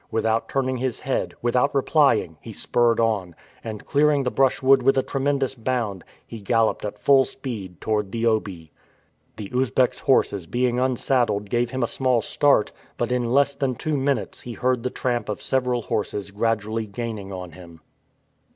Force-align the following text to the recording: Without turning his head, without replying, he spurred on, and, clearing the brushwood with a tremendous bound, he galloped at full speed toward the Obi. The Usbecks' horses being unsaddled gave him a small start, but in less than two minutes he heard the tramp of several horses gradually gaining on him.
Without 0.09 0.49
turning 0.49 0.77
his 0.77 1.01
head, 1.01 1.35
without 1.43 1.75
replying, 1.75 2.35
he 2.41 2.51
spurred 2.51 2.99
on, 2.99 3.35
and, 3.63 3.85
clearing 3.85 4.23
the 4.23 4.31
brushwood 4.31 4.81
with 4.81 4.97
a 4.97 5.03
tremendous 5.03 5.53
bound, 5.53 6.03
he 6.25 6.41
galloped 6.41 6.83
at 6.83 6.97
full 6.97 7.23
speed 7.23 7.79
toward 7.79 8.11
the 8.11 8.25
Obi. 8.25 8.71
The 9.35 9.51
Usbecks' 9.53 9.99
horses 9.99 10.47
being 10.47 10.79
unsaddled 10.79 11.51
gave 11.51 11.69
him 11.69 11.83
a 11.83 11.87
small 11.87 12.23
start, 12.23 12.71
but 12.97 13.11
in 13.11 13.31
less 13.31 13.53
than 13.53 13.75
two 13.75 13.95
minutes 13.95 14.41
he 14.41 14.53
heard 14.53 14.81
the 14.81 14.89
tramp 14.89 15.29
of 15.29 15.39
several 15.39 15.83
horses 15.83 16.31
gradually 16.31 16.87
gaining 16.87 17.31
on 17.31 17.51
him. 17.51 17.81